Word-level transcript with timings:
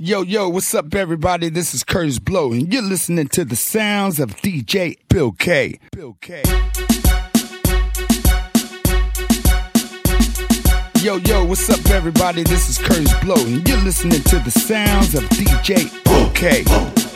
Yo, 0.00 0.22
yo, 0.22 0.48
what's 0.48 0.76
up, 0.76 0.94
everybody? 0.94 1.48
This 1.48 1.74
is 1.74 1.82
Kurtis 1.82 2.24
Blow, 2.24 2.52
and 2.52 2.72
you're 2.72 2.84
listening 2.84 3.26
to 3.30 3.44
the 3.44 3.56
sounds 3.56 4.20
of 4.20 4.30
DJ 4.36 4.96
Bill 5.08 5.32
K. 5.32 5.80
Bill 5.90 6.16
K. 6.20 6.40
Yo, 11.02 11.16
yo, 11.16 11.44
what's 11.44 11.68
up, 11.68 11.84
everybody? 11.90 12.44
This 12.44 12.68
is 12.68 12.78
Kurtis 12.78 13.20
Blow, 13.22 13.44
and 13.44 13.68
you're 13.68 13.78
listening 13.78 14.22
to 14.22 14.38
the 14.38 14.52
sounds 14.52 15.16
of 15.16 15.24
DJ 15.30 15.90
Bill 16.04 16.30
K. 16.30 17.07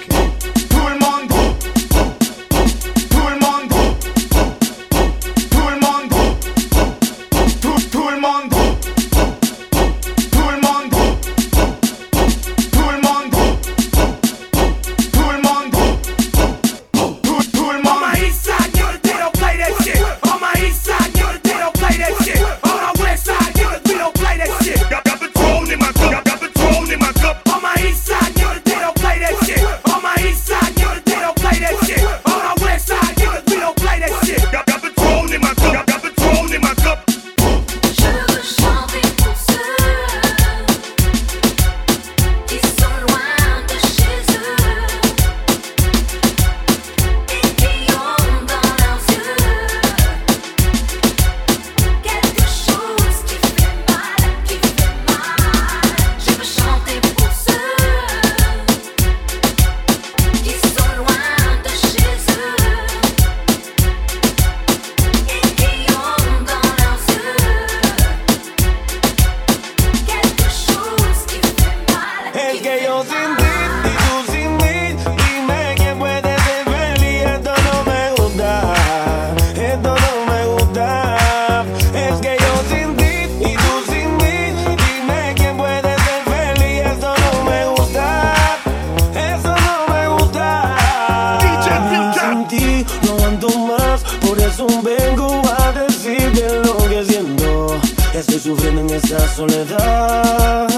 corazón 94.52 94.82
vengo 94.82 95.42
a 95.58 95.72
decirte 95.72 96.60
lo 96.64 96.76
que 96.88 97.04
siento. 97.04 97.80
Estoy 98.12 98.38
sufriendo 98.38 98.82
en 98.82 98.90
esta 98.90 99.26
soledad. 99.34 100.68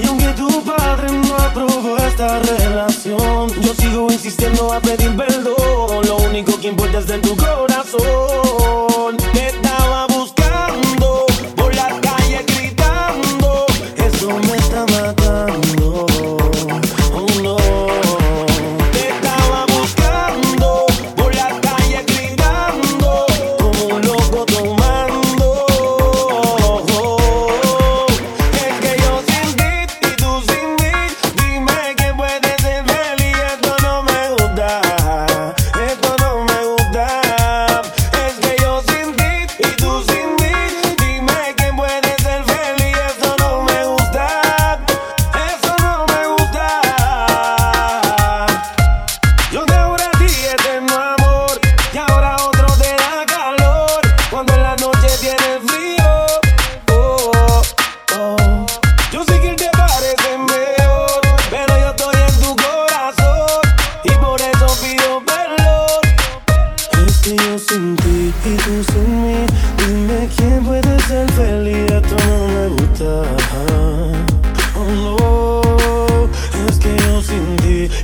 Y 0.00 0.06
aunque 0.06 0.28
tu 0.28 0.64
padre 0.64 1.12
no 1.12 1.36
aprobó 1.36 1.96
esta 1.98 2.38
relación, 2.40 3.50
yo 3.60 3.74
sigo 3.74 4.10
insistiendo 4.10 4.72
a 4.72 4.80
pedir 4.80 5.14
perdón. 5.16 6.06
Lo 6.06 6.16
único 6.28 6.58
que 6.60 6.68
importa 6.68 6.98
es 6.98 7.06
de 7.06 7.18
tu 7.18 7.36
corazón. 7.36 7.71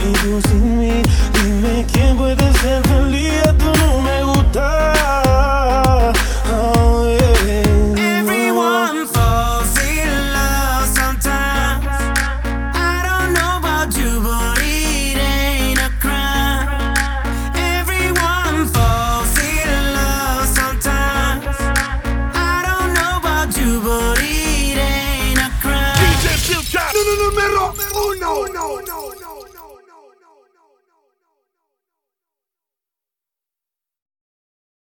and 0.01 0.23
using 0.23 0.79
me. 0.79 1.58